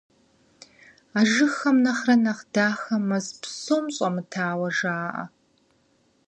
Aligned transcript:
А 1.19 1.21
жыгхэм 1.31 1.77
нэхърэ 1.83 2.15
нэхъ 2.23 2.43
дахэ 2.53 2.95
мэз 3.07 3.27
псом 3.41 3.85
щӏэмытауэ 3.95 4.69
жаӏэ. 4.77 5.23